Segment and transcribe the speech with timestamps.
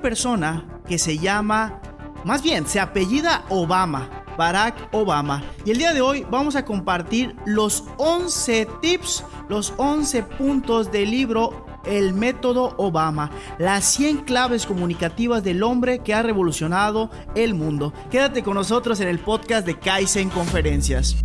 [0.00, 1.80] persona que se llama,
[2.24, 4.08] más bien, se apellida Obama.
[4.38, 5.42] Barack Obama.
[5.64, 11.10] Y el día de hoy vamos a compartir los 11 tips, los 11 puntos del
[11.10, 17.92] libro El método Obama, las 100 claves comunicativas del hombre que ha revolucionado el mundo.
[18.10, 21.16] Quédate con nosotros en el podcast de Kaizen Conferencias.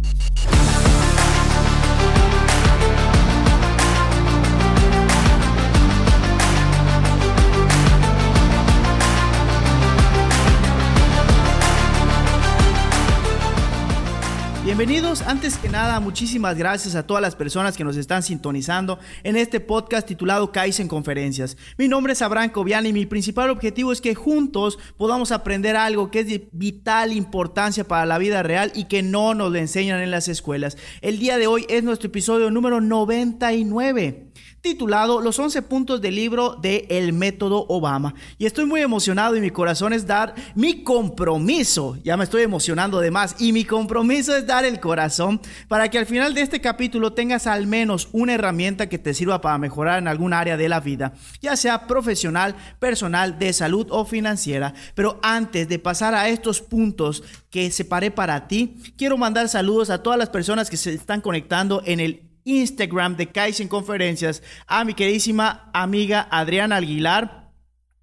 [14.76, 19.36] Bienvenidos, antes que nada, muchísimas gracias a todas las personas que nos están sintonizando en
[19.36, 21.58] este podcast titulado Kaizen Conferencias.
[21.78, 26.10] Mi nombre es Abraham Cobian y mi principal objetivo es que juntos podamos aprender algo
[26.10, 30.10] que es de vital importancia para la vida real y que no nos enseñan en
[30.10, 30.76] las escuelas.
[31.02, 34.33] El día de hoy es nuestro episodio número 99
[34.64, 38.16] titulado Los 11 puntos del libro de El método Obama.
[38.38, 41.98] Y estoy muy emocionado y mi corazón es dar mi compromiso.
[42.02, 43.36] Ya me estoy emocionando de más.
[43.40, 47.46] Y mi compromiso es dar el corazón para que al final de este capítulo tengas
[47.46, 51.12] al menos una herramienta que te sirva para mejorar en algún área de la vida,
[51.42, 54.74] ya sea profesional, personal, de salud o financiera.
[54.96, 60.02] Pero antes de pasar a estos puntos que separé para ti, quiero mandar saludos a
[60.02, 64.94] todas las personas que se están conectando en el Instagram de Kaizen Conferencias, a mi
[64.94, 67.52] queridísima amiga Adriana Aguilar,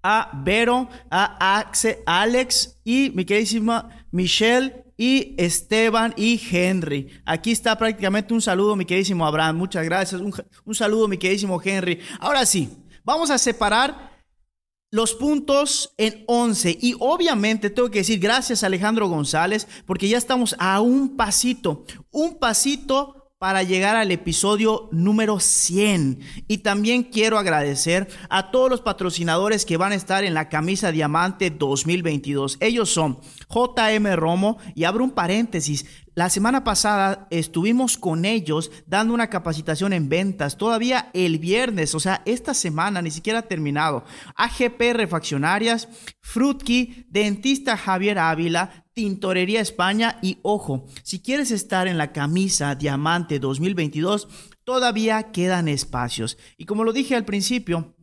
[0.03, 1.65] a Vero, a
[2.07, 7.09] Alex y mi queridísima Michelle y Esteban y Henry.
[7.25, 9.57] Aquí está prácticamente un saludo, mi queridísimo Abraham.
[9.57, 10.21] Muchas gracias.
[10.21, 12.01] Un, un saludo, mi queridísimo Henry.
[12.19, 12.69] Ahora sí,
[13.05, 14.11] vamos a separar
[14.91, 20.19] los puntos en 11 y obviamente tengo que decir gracias a Alejandro González porque ya
[20.19, 26.21] estamos a un pasito, un pasito para llegar al episodio número 100.
[26.47, 30.93] Y también quiero agradecer a todos los patrocinadores que van a estar en la camisa
[30.93, 32.59] Diamante 2022.
[32.61, 33.19] Ellos son
[33.49, 35.87] JM Romo y abro un paréntesis.
[36.15, 42.01] La semana pasada estuvimos con ellos dando una capacitación en ventas, todavía el viernes, o
[42.01, 44.05] sea, esta semana ni siquiera ha terminado.
[44.35, 45.89] AGP Refaccionarias,
[46.21, 53.39] Frutkey, Dentista Javier Ávila, Tintorería España y ojo, si quieres estar en la camisa Diamante
[53.39, 54.27] 2022,
[54.65, 56.39] todavía quedan espacios.
[56.59, 57.95] Y como lo dije al principio,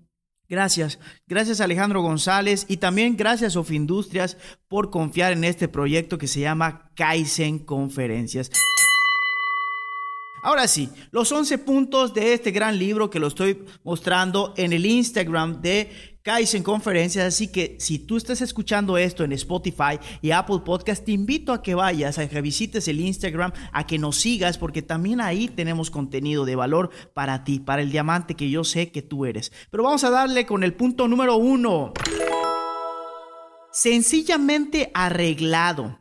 [0.50, 0.98] Gracias,
[1.28, 4.38] gracias Alejandro González y también gracias Industrias
[4.70, 8.50] por confiar en este proyecto que se llama Kaizen Conferencias.
[10.48, 14.86] Ahora sí, los 11 puntos de este gran libro que lo estoy mostrando en el
[14.86, 20.60] Instagram de Kaizen Conferencias, así que si tú estás escuchando esto en Spotify y Apple
[20.64, 24.58] Podcast, te invito a que vayas, a que visites el Instagram, a que nos sigas,
[24.58, 28.90] porque también ahí tenemos contenido de valor para ti, para el diamante que yo sé
[28.90, 29.52] que tú eres.
[29.70, 31.92] Pero vamos a darle con el punto número uno.
[33.74, 36.00] Sencillamente arreglado.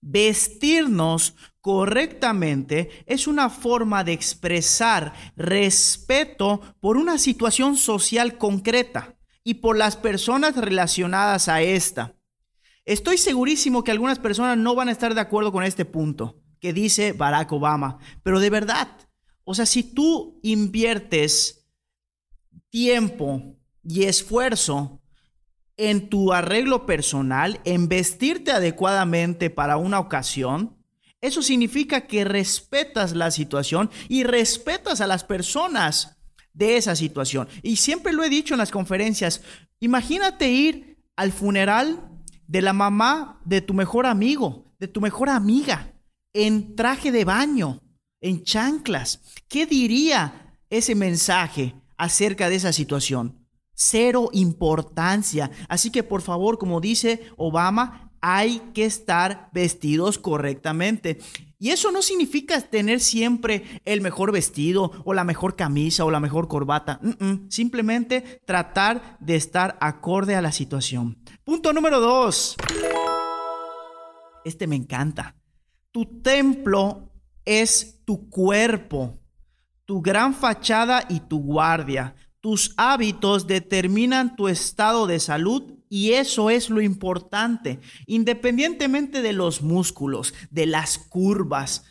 [0.00, 1.34] Vestirnos
[1.64, 9.96] correctamente es una forma de expresar respeto por una situación social concreta y por las
[9.96, 12.16] personas relacionadas a esta.
[12.84, 16.74] Estoy segurísimo que algunas personas no van a estar de acuerdo con este punto que
[16.74, 18.88] dice Barack Obama, pero de verdad,
[19.44, 21.66] o sea, si tú inviertes
[22.68, 25.00] tiempo y esfuerzo
[25.78, 30.73] en tu arreglo personal, en vestirte adecuadamente para una ocasión,
[31.24, 36.18] eso significa que respetas la situación y respetas a las personas
[36.52, 37.48] de esa situación.
[37.62, 39.40] Y siempre lo he dicho en las conferencias,
[39.80, 42.10] imagínate ir al funeral
[42.46, 45.94] de la mamá de tu mejor amigo, de tu mejor amiga,
[46.34, 47.80] en traje de baño,
[48.20, 49.22] en chanclas.
[49.48, 53.48] ¿Qué diría ese mensaje acerca de esa situación?
[53.72, 55.50] Cero importancia.
[55.70, 61.18] Así que por favor, como dice Obama, hay que estar vestidos correctamente.
[61.58, 66.20] Y eso no significa tener siempre el mejor vestido o la mejor camisa o la
[66.20, 67.00] mejor corbata.
[67.50, 71.18] Simplemente tratar de estar acorde a la situación.
[71.44, 72.56] Punto número dos.
[74.42, 75.36] Este me encanta.
[75.92, 77.10] Tu templo
[77.44, 79.18] es tu cuerpo,
[79.84, 82.14] tu gran fachada y tu guardia.
[82.40, 89.62] Tus hábitos determinan tu estado de salud y eso es lo importante, independientemente de los
[89.62, 91.84] músculos, de las curvas,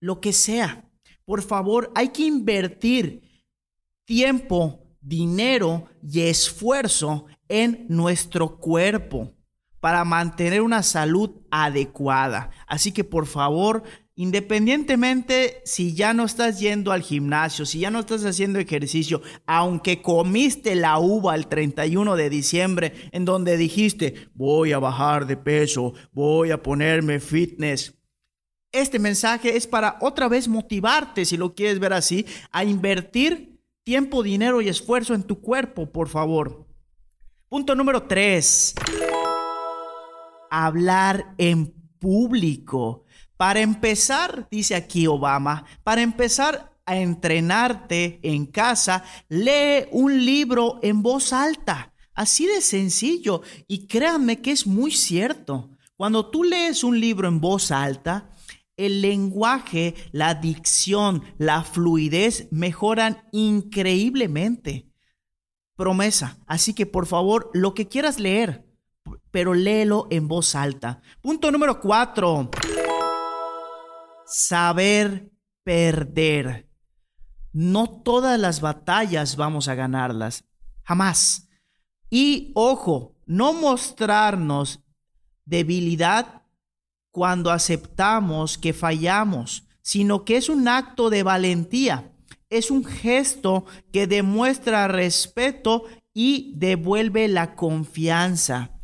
[0.00, 0.88] lo que sea.
[1.24, 3.22] Por favor, hay que invertir
[4.04, 9.32] tiempo, dinero y esfuerzo en nuestro cuerpo
[9.80, 12.50] para mantener una salud adecuada.
[12.66, 13.84] Así que por favor,
[14.18, 20.00] Independientemente si ya no estás yendo al gimnasio, si ya no estás haciendo ejercicio, aunque
[20.00, 25.92] comiste la uva el 31 de diciembre en donde dijiste, voy a bajar de peso,
[26.12, 27.94] voy a ponerme fitness.
[28.72, 34.22] Este mensaje es para otra vez motivarte, si lo quieres ver así, a invertir tiempo,
[34.22, 36.66] dinero y esfuerzo en tu cuerpo, por favor.
[37.50, 38.76] Punto número 3.
[40.50, 41.66] Hablar en
[41.98, 43.04] público.
[43.36, 51.02] Para empezar, dice aquí Obama, para empezar a entrenarte en casa, lee un libro en
[51.02, 51.92] voz alta.
[52.14, 53.42] Así de sencillo.
[53.68, 55.70] Y créanme que es muy cierto.
[55.96, 58.30] Cuando tú lees un libro en voz alta,
[58.76, 64.90] el lenguaje, la dicción, la fluidez mejoran increíblemente.
[65.76, 66.38] Promesa.
[66.46, 68.64] Así que por favor, lo que quieras leer,
[69.30, 71.02] pero léelo en voz alta.
[71.20, 72.50] Punto número cuatro
[74.26, 75.30] saber
[75.64, 76.68] perder.
[77.52, 80.44] No todas las batallas vamos a ganarlas,
[80.82, 81.48] jamás.
[82.10, 84.80] Y ojo, no mostrarnos
[85.44, 86.42] debilidad
[87.10, 92.12] cuando aceptamos que fallamos, sino que es un acto de valentía,
[92.50, 98.78] es un gesto que demuestra respeto y devuelve la confianza.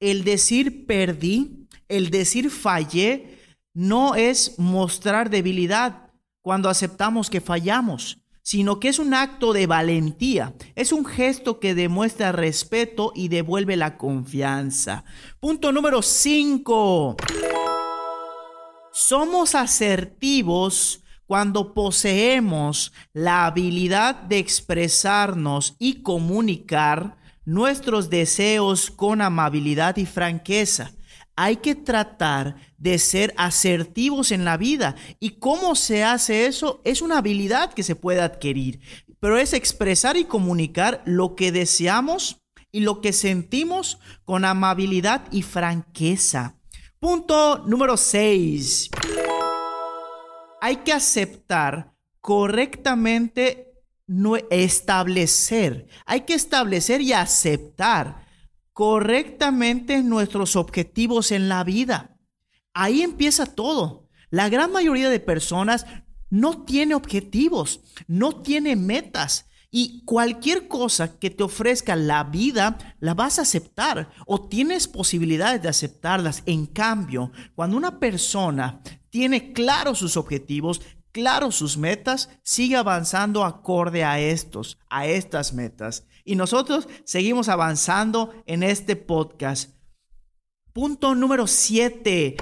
[0.00, 3.37] El decir perdí, el decir fallé,
[3.78, 6.10] no es mostrar debilidad
[6.42, 11.76] cuando aceptamos que fallamos, sino que es un acto de valentía, es un gesto que
[11.76, 15.04] demuestra respeto y devuelve la confianza.
[15.38, 17.18] Punto número 5.
[18.90, 30.04] Somos asertivos cuando poseemos la habilidad de expresarnos y comunicar nuestros deseos con amabilidad y
[30.04, 30.97] franqueza
[31.40, 34.96] hay que tratar de ser asertivos en la vida.
[35.20, 36.80] ¿Y cómo se hace eso?
[36.82, 38.80] Es una habilidad que se puede adquirir,
[39.20, 42.42] pero es expresar y comunicar lo que deseamos
[42.72, 46.56] y lo que sentimos con amabilidad y franqueza.
[46.98, 48.90] Punto número 6.
[50.60, 53.74] Hay que aceptar correctamente
[54.08, 55.86] no establecer.
[56.04, 58.26] Hay que establecer y aceptar
[58.78, 62.16] correctamente nuestros objetivos en la vida.
[62.72, 64.08] Ahí empieza todo.
[64.30, 65.84] La gran mayoría de personas
[66.30, 69.46] no tiene objetivos, no tiene metas.
[69.72, 75.60] Y cualquier cosa que te ofrezca la vida, la vas a aceptar o tienes posibilidades
[75.60, 76.44] de aceptarlas.
[76.46, 78.80] En cambio, cuando una persona
[79.10, 86.04] tiene claros sus objetivos, claros sus metas, sigue avanzando acorde a estos, a estas metas.
[86.28, 89.70] Y nosotros seguimos avanzando en este podcast.
[90.74, 92.36] Punto número 7.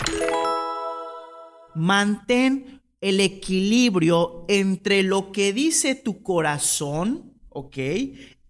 [1.76, 7.76] Mantén el equilibrio entre lo que dice tu corazón, ¿ok?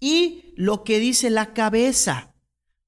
[0.00, 2.34] Y lo que dice la cabeza.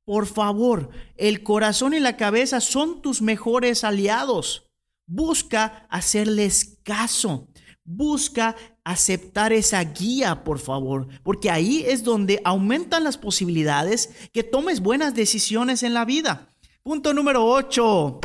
[0.07, 4.71] Por favor, el corazón y la cabeza son tus mejores aliados.
[5.05, 7.51] Busca hacerles caso.
[7.85, 8.57] Busca
[8.89, 15.15] aceptar esa guía, por favor, porque ahí es donde aumentan las posibilidades que tomes buenas
[15.15, 16.49] decisiones en la vida.
[16.83, 18.21] Punto número 8.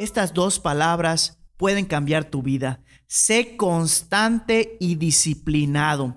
[0.00, 2.82] Estas dos palabras pueden cambiar tu vida.
[3.06, 6.16] Sé constante y disciplinado.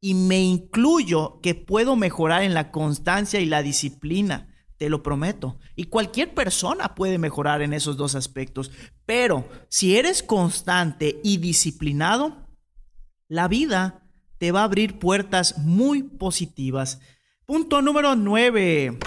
[0.00, 5.58] Y me incluyo que puedo mejorar en la constancia y la disciplina te lo prometo.
[5.76, 8.70] Y cualquier persona puede mejorar en esos dos aspectos.
[9.04, 12.48] Pero si eres constante y disciplinado,
[13.28, 14.08] la vida
[14.38, 17.00] te va a abrir puertas muy positivas.
[17.44, 18.98] Punto número 9.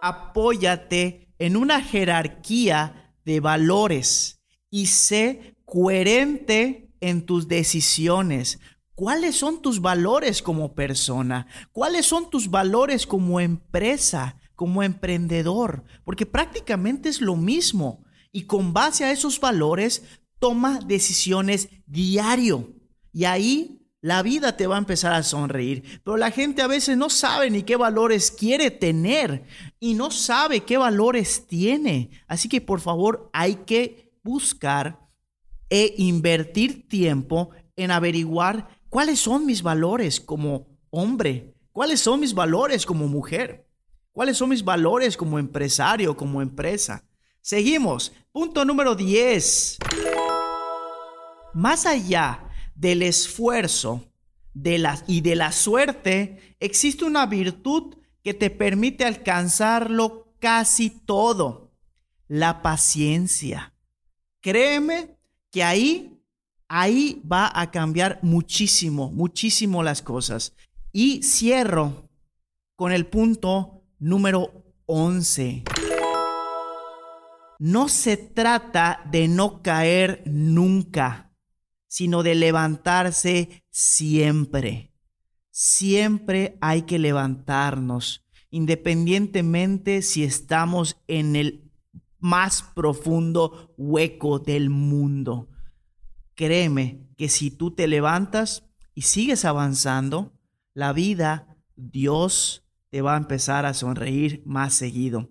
[0.00, 8.58] Apóyate en una jerarquía de valores y sé coherente en tus decisiones.
[8.98, 11.46] ¿Cuáles son tus valores como persona?
[11.70, 15.84] ¿Cuáles son tus valores como empresa, como emprendedor?
[16.04, 18.04] Porque prácticamente es lo mismo.
[18.32, 20.02] Y con base a esos valores,
[20.40, 22.74] toma decisiones diario.
[23.12, 26.00] Y ahí la vida te va a empezar a sonreír.
[26.02, 29.44] Pero la gente a veces no sabe ni qué valores quiere tener
[29.78, 32.10] y no sabe qué valores tiene.
[32.26, 34.98] Así que por favor hay que buscar
[35.70, 41.54] e invertir tiempo en averiguar ¿Cuáles son mis valores como hombre?
[41.72, 43.68] ¿Cuáles son mis valores como mujer?
[44.12, 47.04] ¿Cuáles son mis valores como empresario, como empresa?
[47.42, 48.12] Seguimos.
[48.32, 49.78] Punto número 10.
[51.54, 54.04] Más allá del esfuerzo
[54.54, 61.72] de la, y de la suerte, existe una virtud que te permite alcanzarlo casi todo,
[62.26, 63.74] la paciencia.
[64.40, 65.18] Créeme
[65.50, 66.17] que ahí,
[66.68, 70.54] ahí va a cambiar muchísimo, muchísimo las cosas.
[70.92, 72.08] Y cierro
[72.76, 75.64] con el punto número 11.
[77.58, 81.32] No se trata de no caer nunca,
[81.88, 84.92] sino de levantarse siempre.
[85.50, 91.72] Siempre hay que levantarnos, independientemente si estamos en el
[92.20, 95.48] más profundo hueco del mundo.
[96.38, 98.62] Créeme que si tú te levantas
[98.94, 100.38] y sigues avanzando,
[100.72, 105.30] la vida, Dios te va a empezar a sonreír más seguido.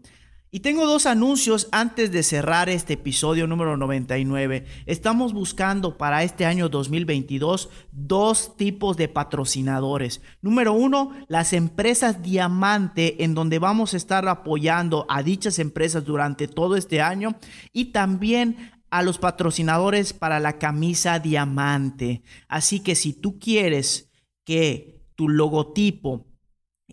[0.51, 4.65] Y tengo dos anuncios antes de cerrar este episodio número 99.
[4.85, 10.21] Estamos buscando para este año 2022 dos tipos de patrocinadores.
[10.41, 16.49] Número uno, las empresas diamante en donde vamos a estar apoyando a dichas empresas durante
[16.49, 17.35] todo este año
[17.71, 22.23] y también a los patrocinadores para la camisa diamante.
[22.47, 24.09] Así que si tú quieres
[24.45, 26.25] que tu logotipo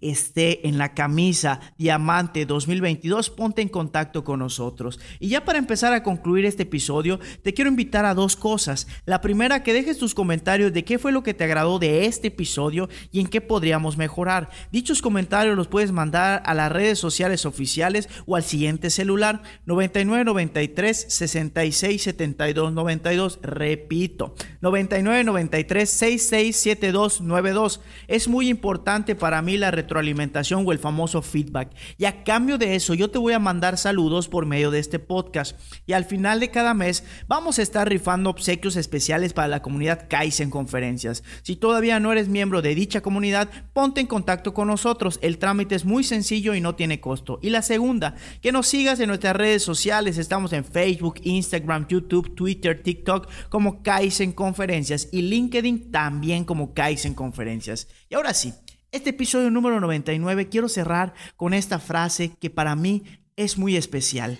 [0.00, 4.98] esté en la camisa Diamante 2022, ponte en contacto con nosotros.
[5.20, 8.86] Y ya para empezar a concluir este episodio, te quiero invitar a dos cosas.
[9.06, 12.28] La primera, que dejes tus comentarios de qué fue lo que te agradó de este
[12.28, 14.50] episodio y en qué podríamos mejorar.
[14.72, 21.06] Dichos comentarios los puedes mandar a las redes sociales oficiales o al siguiente celular 9993
[21.08, 23.38] 66 72 92.
[23.42, 27.80] Repito, 9993 66 72 92.
[28.08, 31.70] Es muy importante para mí la retroalimentación o el famoso feedback.
[31.98, 34.98] Y a cambio de eso, yo te voy a mandar saludos por medio de este
[34.98, 35.56] podcast.
[35.86, 40.06] Y al final de cada mes vamos a estar rifando obsequios especiales para la comunidad
[40.08, 41.22] Kaizen Conferencias.
[41.42, 45.18] Si todavía no eres miembro de dicha comunidad, ponte en contacto con nosotros.
[45.22, 47.38] El trámite es muy sencillo y no tiene costo.
[47.42, 50.18] Y la segunda, que nos sigas en nuestras redes sociales.
[50.18, 57.14] Estamos en Facebook, Instagram, YouTube, Twitter, TikTok como Kaizen Conferencias y LinkedIn también como Kaizen
[57.14, 57.88] Conferencias.
[58.08, 58.54] Y ahora sí,
[58.94, 63.02] este episodio número 99 quiero cerrar con esta frase que para mí
[63.34, 64.38] es muy especial.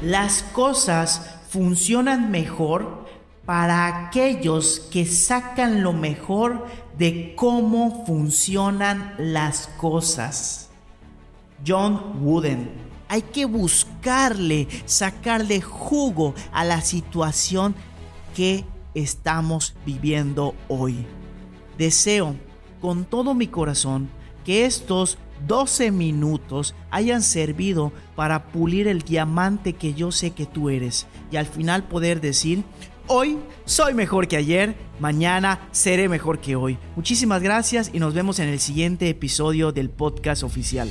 [0.00, 3.06] Las cosas funcionan mejor
[3.44, 10.70] para aquellos que sacan lo mejor de cómo funcionan las cosas.
[11.66, 12.70] John Wooden.
[13.08, 17.74] Hay que buscarle, sacarle jugo a la situación
[18.34, 21.06] que estamos viviendo hoy.
[21.78, 22.36] Deseo
[22.80, 24.08] con todo mi corazón
[24.44, 30.70] que estos 12 minutos hayan servido para pulir el diamante que yo sé que tú
[30.70, 32.64] eres y al final poder decir,
[33.06, 36.78] hoy soy mejor que ayer, mañana seré mejor que hoy.
[36.96, 40.90] Muchísimas gracias y nos vemos en el siguiente episodio del podcast oficial.